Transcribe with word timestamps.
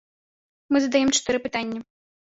Мы 0.71 0.77
задаём 0.85 1.15
чатыры 1.19 1.45
пытанні. 1.47 1.79